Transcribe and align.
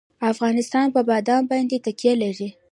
افغانستان 0.31 0.87
په 0.95 1.01
بادام 1.09 1.43
باندې 1.51 1.83
تکیه 1.85 2.13
لري. 2.23 2.49